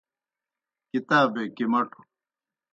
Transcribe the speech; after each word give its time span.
کتابے 0.91 1.43
کِمٹوْ 1.55 1.99